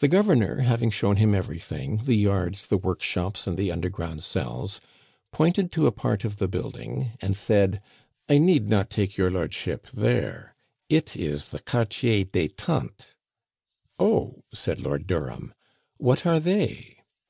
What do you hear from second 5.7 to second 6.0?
to a